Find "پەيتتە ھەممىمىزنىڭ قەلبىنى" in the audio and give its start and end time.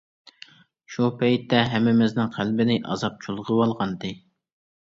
1.19-2.79